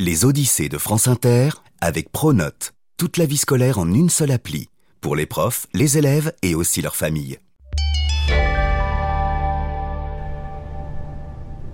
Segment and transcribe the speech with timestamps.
[0.00, 1.48] Les Odyssées de France Inter
[1.80, 2.72] avec Pronote.
[2.98, 4.68] Toute la vie scolaire en une seule appli.
[5.00, 7.38] Pour les profs, les élèves et aussi leurs familles.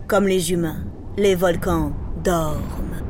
[0.09, 0.87] Comme les humains,
[1.19, 1.93] les volcans
[2.25, 3.03] dorment.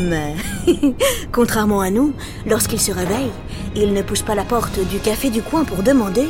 [0.00, 0.34] Mais,
[1.32, 2.12] contrairement à nous,
[2.44, 3.30] lorsqu'ils se réveillent,
[3.76, 6.26] ils ne poussent pas la porte du café du coin pour demander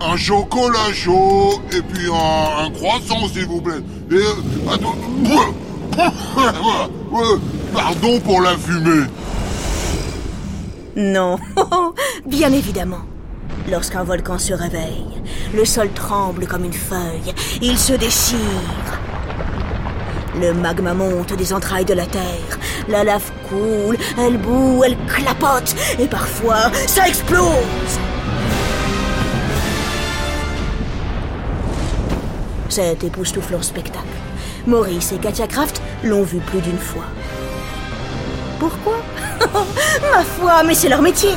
[0.00, 3.80] un chocolat chaud et puis un, croissant, s'il vous plaît.
[4.10, 4.22] Et, euh.
[7.72, 9.06] Pardon pour la fumée.
[10.96, 11.38] Non,
[12.26, 13.02] bien évidemment.
[13.70, 15.22] Lorsqu'un volcan se réveille,
[15.54, 18.38] le sol tremble comme une feuille, il se déchire.
[20.40, 22.58] Le magma monte des entrailles de la terre,
[22.88, 27.98] la lave coule, elle boue, elle clapote, et parfois ça explose.
[32.76, 34.04] Cet époustouflant spectacle,
[34.66, 37.04] Maurice et Katia Kraft l'ont vu plus d'une fois.
[38.58, 38.98] Pourquoi?
[40.12, 41.30] Ma foi, mais c'est leur métier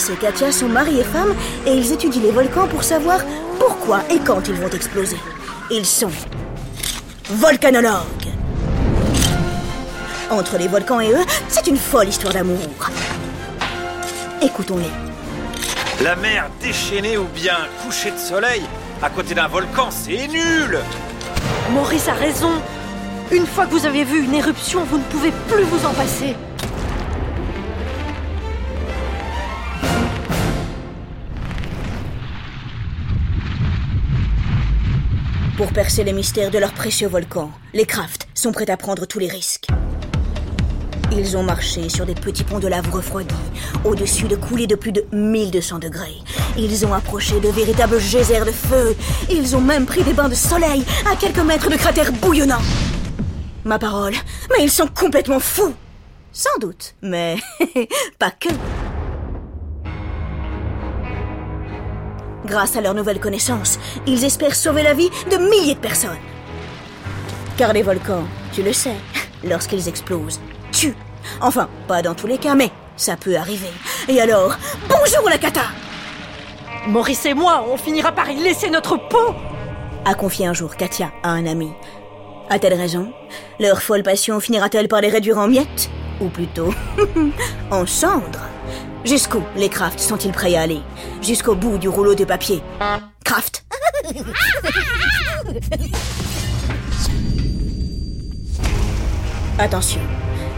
[0.00, 1.34] Maurice et Katia sont mari et femme
[1.66, 3.20] et ils étudient les volcans pour savoir
[3.58, 5.16] pourquoi et quand ils vont exploser.
[5.70, 6.10] Ils sont
[7.28, 8.28] volcanologues.
[10.30, 12.56] Entre les volcans et eux, c'est une folle histoire d'amour.
[14.40, 16.02] Écoutons-les.
[16.02, 18.62] La mer déchaînée ou bien coucher de soleil
[19.02, 20.78] à côté d'un volcan, c'est nul
[21.72, 22.52] Maurice a raison.
[23.32, 26.36] Une fois que vous avez vu une éruption, vous ne pouvez plus vous en passer.
[35.60, 39.18] Pour percer les mystères de leur précieux volcan, les Kraft sont prêts à prendre tous
[39.18, 39.66] les risques.
[41.12, 43.34] Ils ont marché sur des petits ponts de lave refroidis,
[43.84, 46.16] au-dessus de coulées de plus de 1200 degrés.
[46.56, 48.96] Ils ont approché de véritables geysers de feu.
[49.30, 52.62] Ils ont même pris des bains de soleil à quelques mètres de cratères bouillonnants.
[53.64, 54.14] Ma parole,
[54.48, 55.74] mais ils sont complètement fous.
[56.32, 57.36] Sans doute, mais
[58.18, 58.48] pas que.
[62.50, 63.78] Grâce à leurs nouvelles connaissances,
[64.08, 66.18] ils espèrent sauver la vie de milliers de personnes.
[67.56, 68.96] Car les volcans, tu le sais,
[69.44, 70.40] lorsqu'ils explosent,
[70.72, 70.96] tuent.
[71.40, 73.70] Enfin, pas dans tous les cas, mais ça peut arriver.
[74.08, 74.56] Et alors,
[74.88, 75.62] bonjour la cata
[76.88, 79.34] Maurice et moi, on finira par y laisser notre peau
[80.04, 81.70] a confié un jour Katia à un ami.
[82.48, 83.12] A-t-elle raison?
[83.60, 85.90] Leur folle passion finira-t-elle par les réduire en miettes?
[86.20, 86.74] Ou plutôt,
[87.70, 88.49] en cendres?
[89.04, 90.80] Jusqu'où les Kraft sont-ils prêts à aller?
[91.22, 92.62] Jusqu'au bout du rouleau de papier.
[93.24, 93.64] Kraft?
[99.58, 100.00] Attention,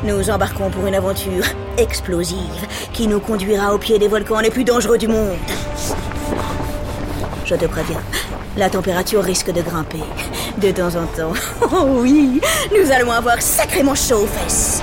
[0.04, 1.44] nous embarquons pour une aventure
[1.76, 5.36] explosive qui nous conduira au pied des volcans les plus dangereux du monde.
[7.44, 8.00] Je te préviens,
[8.56, 10.02] la température risque de grimper.
[10.58, 11.32] De temps en temps.
[11.72, 12.41] Oh oui,
[12.76, 14.82] nous allons avoir sacrément chaud aux fesses.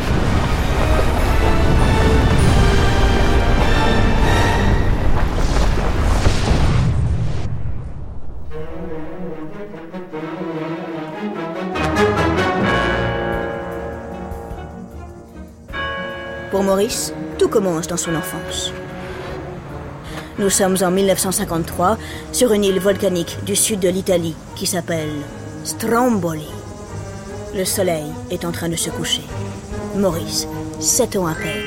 [16.70, 18.72] Maurice, tout commence dans son enfance.
[20.38, 21.98] Nous sommes en 1953
[22.32, 25.10] sur une île volcanique du sud de l'Italie qui s'appelle
[25.64, 26.46] Stromboli.
[27.56, 29.24] Le soleil est en train de se coucher.
[29.96, 30.48] Maurice,
[30.80, 31.66] sept ans à peine,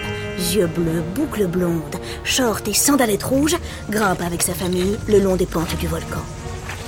[0.55, 3.59] yeux bleus, boucles blondes, shorts et sandalettes rouges,
[3.91, 6.23] grimpe avec sa famille le long des pentes du volcan.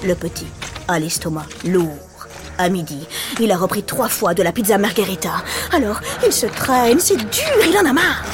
[0.05, 0.47] Le petit
[0.87, 2.14] a l'estomac lourd.
[2.57, 3.07] À midi,
[3.41, 5.43] il a repris trois fois de la pizza margherita.
[5.73, 8.25] Alors, il se traîne, c'est dur, il en a marre.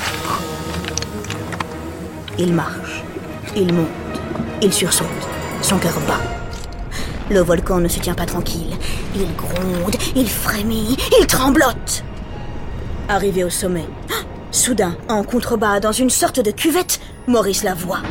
[2.39, 3.03] Il marche,
[3.57, 3.89] il monte,
[4.61, 5.07] il sursaute,
[5.63, 6.21] son cœur bat.
[7.31, 8.77] Le volcan ne se tient pas tranquille.
[9.15, 12.05] Il gronde, il frémit, il tremblote.
[13.09, 13.87] Arrivé au sommet,
[14.51, 18.03] soudain, en contrebas, dans une sorte de cuvette, Maurice la voit.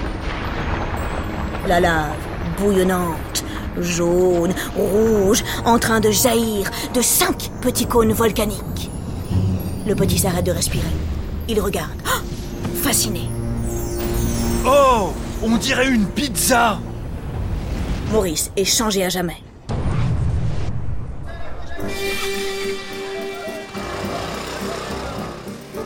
[1.68, 2.16] La lave,
[2.58, 3.29] bouillonnante,
[3.82, 8.90] jaune, rouge, en train de jaillir de cinq petits cônes volcaniques.
[9.88, 10.84] Le petit s'arrête de respirer.
[11.48, 12.02] Il regarde,
[12.76, 13.30] fasciné.
[14.66, 16.80] Oh On dirait une pizza
[18.12, 19.38] Maurice est changé à jamais.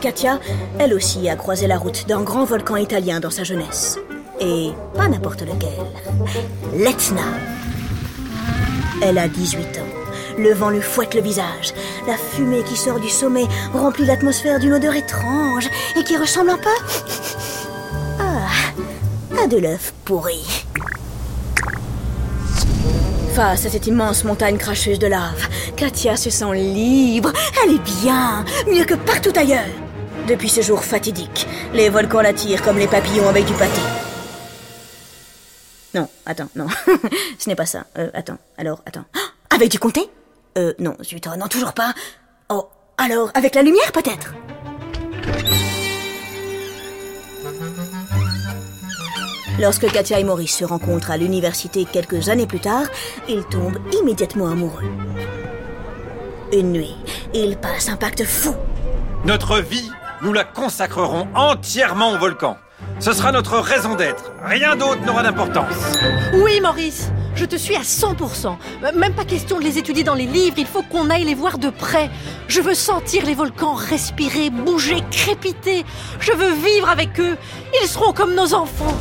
[0.00, 0.38] Katia,
[0.78, 3.98] elle aussi, a croisé la route d'un grand volcan italien dans sa jeunesse.
[4.40, 5.70] Et pas n'importe lequel.
[6.74, 7.22] L'Etna.
[9.02, 10.38] Elle a 18 ans.
[10.38, 11.74] Le vent lui fouette le visage.
[12.06, 16.58] La fumée qui sort du sommet remplit l'atmosphère d'une odeur étrange et qui ressemble un
[16.58, 16.70] peu
[18.20, 20.64] ah, à de l'œuf pourri.
[23.34, 27.32] Face à cette immense montagne cracheuse de lave, Katia se sent libre.
[27.62, 29.64] Elle est bien, mieux que partout ailleurs.
[30.28, 33.80] Depuis ce jour fatidique, les volcans l'attirent comme les papillons avec du pâté.
[35.94, 36.66] Non, attends, non.
[37.38, 37.86] Ce n'est pas ça.
[37.98, 39.04] Euh, attends, alors, attends.
[39.14, 40.02] Ah, avec du comté?
[40.58, 41.94] Euh, non, zut, oh, non, toujours pas.
[42.48, 42.68] Oh,
[42.98, 44.34] alors, avec la lumière peut-être?
[49.60, 52.86] Lorsque Katia et Maurice se rencontrent à l'université quelques années plus tard,
[53.28, 54.82] ils tombent immédiatement amoureux.
[56.52, 56.96] Une nuit,
[57.34, 58.54] ils passent un pacte fou.
[59.24, 59.90] Notre vie,
[60.22, 62.56] nous la consacrerons entièrement au volcan.
[63.00, 64.32] Ce sera notre raison d'être.
[64.44, 65.74] Rien d'autre n'aura d'importance.
[66.34, 68.56] Oui, Maurice, je te suis à 100%.
[68.84, 71.34] Euh, Même pas question de les étudier dans les livres, il faut qu'on aille les
[71.34, 72.08] voir de près.
[72.48, 75.84] Je veux sentir les volcans respirer, bouger, crépiter.
[76.20, 77.36] Je veux vivre avec eux.
[77.82, 78.96] Ils seront comme nos enfants.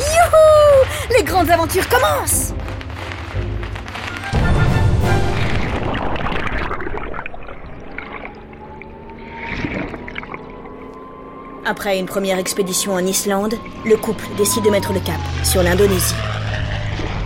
[0.00, 2.52] Youhou Les grandes aventures commencent
[11.72, 13.54] Après une première expédition en Islande,
[13.86, 16.14] le couple décide de mettre le cap sur l'Indonésie.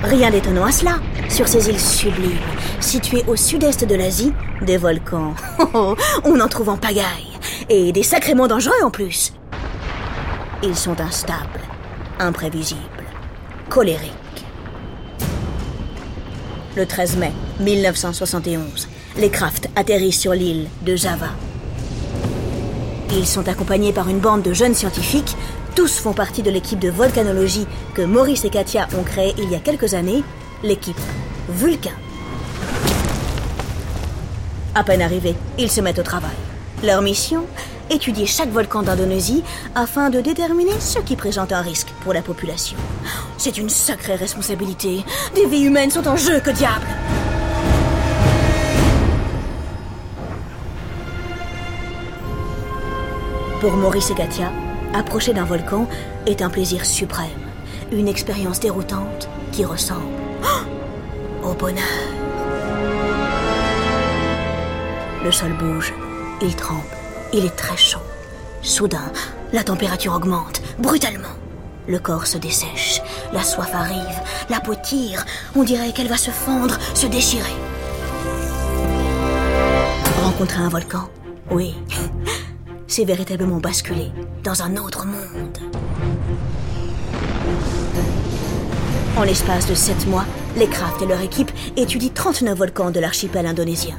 [0.04, 1.00] Rien d'étonnant à cela.
[1.28, 2.38] Sur ces îles sublimes,
[2.78, 4.32] situées au sud-est de l'Asie,
[4.62, 5.34] des volcans,
[6.24, 7.32] on en trouve en pagaille.
[7.68, 9.32] Et des sacrément dangereux en plus.
[10.62, 11.60] Ils sont instables,
[12.20, 12.80] imprévisibles,
[13.68, 14.12] colériques.
[16.76, 21.30] Le 13 mai 1971, les Kraft atterrissent sur l'île de Java.
[23.12, 25.36] Ils sont accompagnés par une bande de jeunes scientifiques.
[25.74, 29.54] Tous font partie de l'équipe de volcanologie que Maurice et Katia ont créée il y
[29.54, 30.24] a quelques années,
[30.62, 30.98] l'équipe
[31.48, 31.92] Vulcain.
[34.74, 36.36] À peine arrivés, ils se mettent au travail.
[36.82, 37.46] Leur mission?
[37.88, 39.44] Étudier chaque volcan d'Indonésie
[39.76, 42.76] afin de déterminer ce qui présente un risque pour la population.
[43.38, 45.04] C'est une sacrée responsabilité.
[45.36, 46.86] Des vies humaines sont en jeu, que diable
[53.60, 54.52] Pour Maurice et Katia,
[54.92, 55.88] approcher d'un volcan
[56.26, 57.30] est un plaisir suprême.
[57.90, 60.02] Une expérience déroutante qui ressemble
[61.42, 61.82] au bonheur.
[65.24, 65.94] Le sol bouge,
[66.42, 66.82] il tremble,
[67.32, 68.02] il est très chaud.
[68.60, 69.10] Soudain,
[69.54, 71.34] la température augmente brutalement.
[71.88, 73.00] Le corps se dessèche,
[73.32, 74.20] la soif arrive,
[74.50, 75.24] la peau tire,
[75.54, 77.56] on dirait qu'elle va se fendre, se déchirer.
[80.22, 81.08] Rencontrer un volcan
[81.50, 81.74] Oui,
[82.88, 84.10] c'est véritablement basculer
[84.44, 85.58] dans un autre monde.
[89.16, 93.46] En l'espace de sept mois, les Kraft et leur équipe étudient 39 volcans de l'archipel
[93.46, 93.96] indonésien.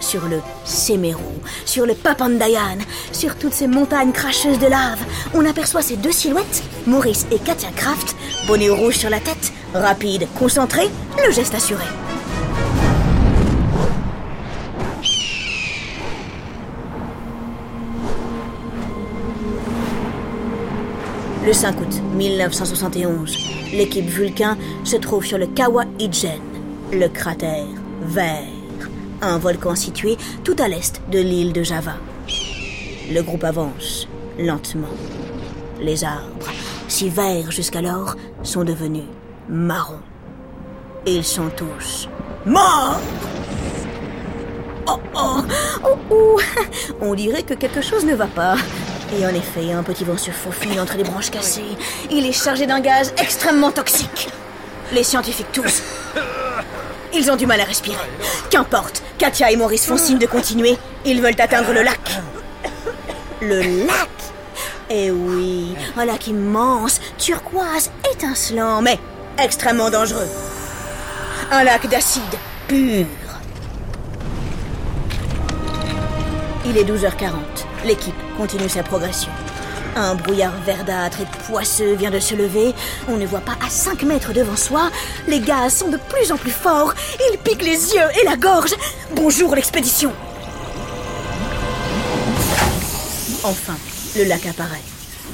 [0.00, 1.22] Sur le Semeru,
[1.64, 2.78] sur le Papandayan,
[3.12, 5.00] sur toutes ces montagnes cracheuses de lave,
[5.34, 8.16] on aperçoit ces deux silhouettes, Maurice et Katia Kraft,
[8.46, 10.88] bonnet rouge sur la tête, rapide, concentré,
[11.24, 11.84] le geste assuré.
[21.46, 23.36] Le 5 août 1971,
[23.74, 26.40] l'équipe Vulcain se trouve sur le Kawa Ijen,
[26.90, 27.66] le cratère
[28.00, 28.48] vert,
[29.20, 31.96] un volcan situé tout à l'est de l'île de Java.
[33.12, 34.08] Le groupe avance
[34.38, 34.88] lentement.
[35.82, 36.50] Les arbres,
[36.88, 39.04] si verts jusqu'alors, sont devenus
[39.46, 40.00] marrons.
[41.06, 42.08] Ils sont tous
[42.46, 43.00] morts.
[44.86, 45.42] Oh oh,
[45.84, 46.40] oh oh,
[47.02, 48.56] on dirait que quelque chose ne va pas.
[49.12, 51.76] Et en effet, un petit vent se faufile entre les branches cassées.
[52.10, 54.28] Il est chargé d'un gaz extrêmement toxique.
[54.92, 55.82] Les scientifiques tous.
[57.12, 57.96] Ils ont du mal à respirer.
[58.50, 60.76] Qu'importe, Katia et Maurice font signe de continuer.
[61.04, 62.00] Ils veulent atteindre le lac.
[63.40, 64.08] Le lac?
[64.90, 68.98] Eh oui, un lac immense, turquoise, étincelant, mais
[69.38, 70.28] extrêmement dangereux.
[71.50, 72.22] Un lac d'acide
[72.68, 73.06] pur.
[76.66, 77.73] Il est 12h40.
[77.84, 79.30] L'équipe continue sa progression.
[79.94, 82.74] Un brouillard verdâtre et poisseux vient de se lever.
[83.08, 84.90] On ne voit pas à 5 mètres devant soi.
[85.28, 86.94] Les gaz sont de plus en plus forts.
[87.30, 88.74] Ils piquent les yeux et la gorge.
[89.14, 90.12] Bonjour l'expédition.
[93.44, 93.76] Enfin,
[94.16, 94.80] le lac apparaît.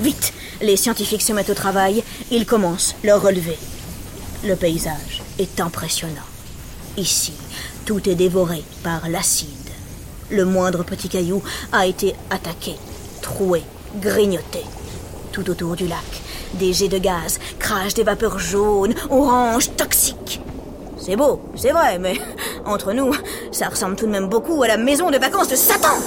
[0.00, 2.02] Vite, les scientifiques se mettent au travail.
[2.33, 3.57] Ils commencent leur relevé.
[4.45, 6.26] Le paysage est impressionnant.
[6.97, 7.33] Ici,
[7.87, 9.60] tout est dévoré par l'acide.
[10.30, 12.76] Le moindre petit caillou a été attaqué,
[13.20, 13.62] troué,
[14.00, 14.60] grignoté.
[15.32, 15.99] Tout autour du lac,
[16.54, 20.40] des jets de gaz crachent des vapeurs jaunes, oranges, toxiques.
[20.99, 22.14] c'est beau, c'est vrai, mais
[22.64, 23.12] entre nous,
[23.50, 25.99] ça ressemble tout de même beaucoup à la maison de vacances de Satan.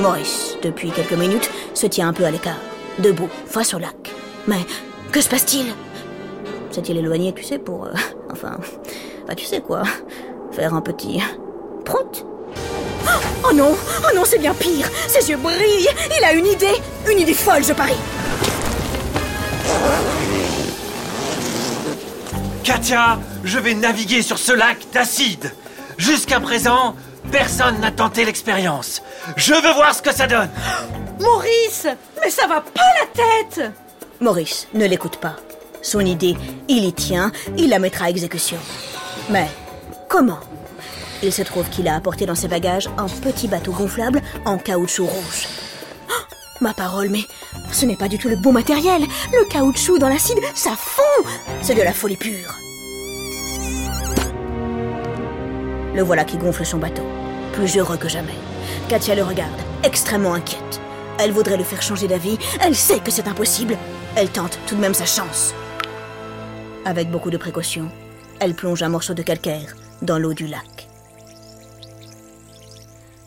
[0.00, 2.60] Maurice, depuis quelques minutes, se tient un peu à l'écart,
[2.98, 4.14] debout, face au lac.
[4.46, 4.60] Mais
[5.12, 5.66] que se passe-t-il?
[6.70, 7.86] S'est-il éloigné, tu sais, pour...
[7.86, 7.92] euh,
[8.30, 8.58] enfin...
[9.26, 9.82] Bah tu sais quoi
[10.52, 11.22] Faire un petit...
[11.84, 12.24] Prout
[13.48, 13.74] Oh non
[14.04, 16.74] Oh non, c'est bien pire Ses yeux brillent Il a une idée
[17.10, 17.96] Une idée folle, je parie
[22.64, 25.52] Katia, je vais naviguer sur ce lac d'acide.
[25.96, 26.94] Jusqu'à présent,
[27.32, 29.02] personne n'a tenté l'expérience.
[29.36, 30.50] Je veux voir ce que ça donne.
[31.18, 31.86] Maurice
[32.22, 33.72] Mais ça va pas la tête
[34.20, 35.36] Maurice ne l'écoute pas.
[35.82, 36.36] Son idée,
[36.68, 38.58] il y tient, il la mettra à exécution.
[39.30, 39.48] Mais
[40.08, 40.40] comment
[41.22, 45.06] Il se trouve qu'il a apporté dans ses bagages un petit bateau gonflable en caoutchouc
[45.06, 45.46] rouge.
[46.08, 47.22] Oh, ma parole, mais
[47.70, 49.02] ce n'est pas du tout le bon matériel.
[49.32, 51.30] Le caoutchouc dans l'acide, ça fond
[51.62, 52.56] C'est de la folie pure.
[55.94, 57.04] Le voilà qui gonfle son bateau,
[57.52, 58.34] plus heureux que jamais.
[58.88, 60.80] Katia le regarde, extrêmement inquiète.
[61.18, 63.76] Elle voudrait le faire changer d'avis, elle sait que c'est impossible.
[64.16, 65.54] Elle tente tout de même sa chance.
[66.84, 67.90] Avec beaucoup de précautions,
[68.40, 70.88] elle plonge un morceau de calcaire dans l'eau du lac.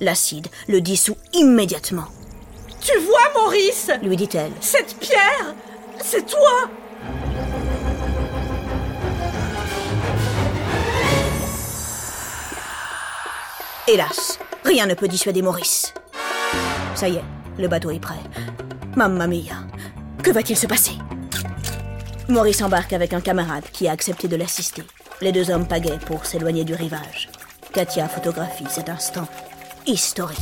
[0.01, 2.07] L'acide le dissout immédiatement,
[2.81, 3.89] Tu vois, Maurice?
[4.01, 4.51] lui dit-elle.
[4.59, 5.55] Cette pierre
[6.03, 6.69] C'est toi
[13.87, 15.93] Hélas, rien ne peut dissuader Maurice.
[16.95, 17.23] Ça y est,
[17.57, 18.15] le bateau est prêt.
[18.95, 19.55] Mamma mia,
[20.21, 20.93] que va-t-il se passer?
[22.29, 24.83] Maurice embarque avec un camarade qui a accepté de l'assister.
[25.23, 27.29] Les deux hommes pagaient pour s'éloigner du rivage.
[27.71, 29.25] Katia photographie cet instant
[29.85, 30.37] historique.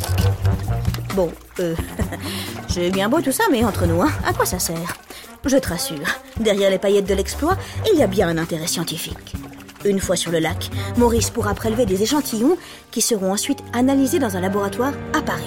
[1.13, 1.75] Bon, euh,
[2.67, 4.97] c'est bien beau tout ça, mais entre nous, hein, à quoi ça sert?
[5.45, 6.07] Je te rassure,
[6.39, 7.57] derrière les paillettes de l'exploit,
[7.93, 9.35] il y a bien un intérêt scientifique.
[9.85, 12.57] Une fois sur le lac, Maurice pourra prélever des échantillons
[12.89, 15.43] qui seront ensuite analysés dans un laboratoire à Paris.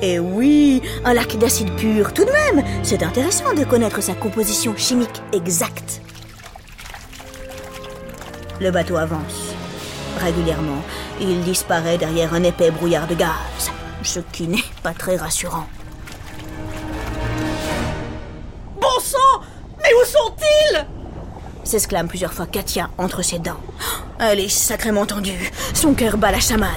[0.00, 4.74] Et oui, un lac d'acide pur, tout de même C'est intéressant de connaître sa composition
[4.74, 6.00] chimique exacte.
[8.62, 9.56] Le bateau avance.
[10.20, 10.84] Régulièrement,
[11.20, 13.72] il disparaît derrière un épais brouillard de gaz,
[14.04, 15.66] ce qui n'est pas très rassurant.
[18.80, 19.40] Bon sang
[19.82, 20.86] Mais où sont-ils?
[21.64, 23.58] S'exclame plusieurs fois Katia entre ses dents.
[24.20, 25.50] Elle est sacrément tendue.
[25.74, 26.70] Son cœur bat la chamade.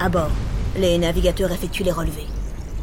[0.00, 0.30] À bord,
[0.74, 2.28] les navigateurs effectuent les relevés.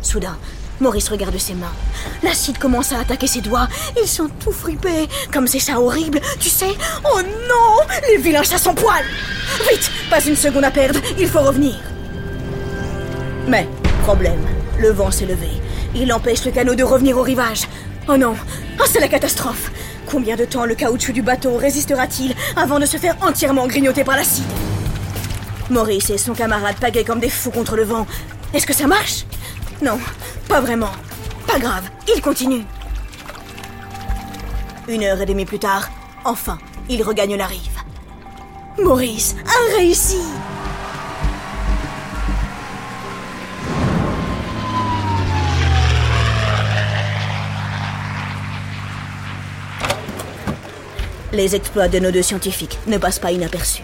[0.03, 0.37] Soudain,
[0.81, 1.73] Maurice regarde ses mains.
[2.21, 3.67] L'acide commence à attaquer ses doigts.
[4.01, 6.75] Ils sont tout fripés, comme ces chats horribles, tu sais.
[7.05, 9.05] Oh non Les vilains chats sans poils
[9.69, 11.75] Vite Pas une seconde à perdre, il faut revenir.
[13.47, 13.67] Mais,
[14.03, 14.41] problème,
[14.79, 15.49] le vent s'est levé.
[15.95, 17.67] Il empêche le canot de revenir au rivage.
[18.09, 18.35] Oh non
[18.79, 19.71] Oh, c'est la catastrophe
[20.05, 24.15] Combien de temps le caoutchouc du bateau résistera-t-il avant de se faire entièrement grignoter par
[24.17, 24.43] l'acide?
[25.69, 28.05] Maurice et son camarade pagaient comme des fous contre le vent.
[28.53, 29.25] Est-ce que ça marche?
[29.81, 29.97] Non,
[30.47, 30.91] pas vraiment.
[31.47, 32.65] Pas grave, ils continuent.
[34.87, 35.89] Une heure et demie plus tard,
[36.23, 36.57] enfin,
[36.89, 37.79] ils regagnent la rive.
[38.77, 40.19] Maurice a réussi
[51.35, 53.83] Les exploits de nos deux scientifiques ne passent pas inaperçus.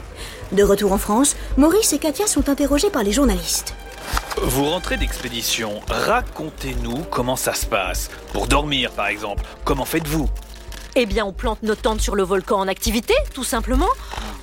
[0.53, 3.73] De retour en France, Maurice et Katia sont interrogés par les journalistes.
[4.43, 8.09] Vous rentrez d'expédition, racontez-nous comment ça se passe.
[8.33, 10.31] Pour dormir, par exemple, comment faites-vous?
[10.95, 13.89] Eh bien, on plante nos tentes sur le volcan en activité, tout simplement.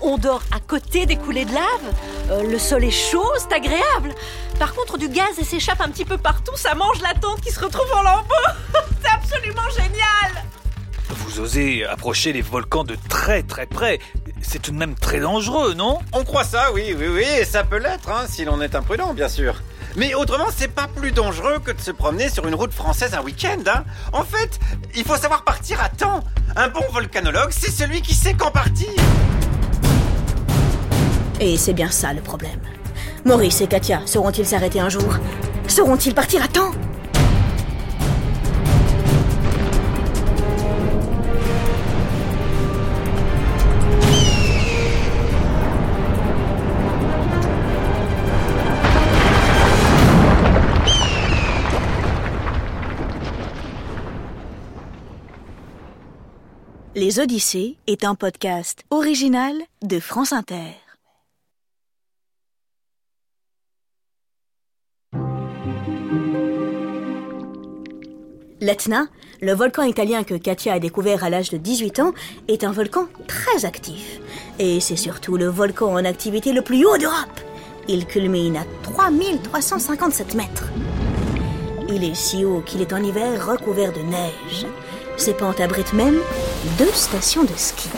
[0.00, 1.94] On dort à côté des coulées de lave.
[2.30, 4.14] Euh, le sol est chaud, c'est agréable.
[4.60, 7.58] Par contre, du gaz s'échappe un petit peu partout, ça mange la tente qui se
[7.58, 8.34] retrouve en lambeaux.
[9.02, 10.44] c'est absolument génial
[11.10, 13.98] Vous osez approcher les volcans de très très près.
[14.42, 15.98] C'est tout de même très dangereux, non?
[16.12, 19.12] On croit ça, oui, oui, oui, et ça peut l'être, hein, si l'on est imprudent,
[19.12, 19.56] bien sûr.
[19.96, 23.22] Mais autrement, c'est pas plus dangereux que de se promener sur une route française un
[23.22, 23.62] week-end.
[23.66, 23.84] Hein.
[24.12, 24.58] En fait,
[24.94, 26.22] il faut savoir partir à temps.
[26.56, 28.88] Un bon volcanologue, c'est celui qui sait quand partir.
[31.40, 32.60] Et c'est bien ça le problème.
[33.24, 35.18] Maurice et Katia sauront-ils s'arrêter un jour?
[35.66, 36.72] Sauront-ils partir à temps?
[57.08, 60.74] Les Odyssées est un podcast original de France Inter.
[68.60, 69.06] L'Etna,
[69.40, 72.12] le volcan italien que Katia a découvert à l'âge de 18 ans,
[72.46, 74.20] est un volcan très actif.
[74.58, 77.40] Et c'est surtout le volcan en activité le plus haut d'Europe.
[77.88, 80.68] Il culmine à 3357 mètres.
[81.88, 84.66] Il est si haut qu'il est en hiver recouvert de neige.
[85.16, 86.20] Ses pentes abritent même
[86.64, 87.88] deux stations de ski.